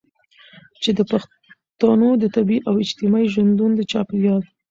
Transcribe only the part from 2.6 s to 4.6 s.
او اجتماعي ژوندون د چاپیریال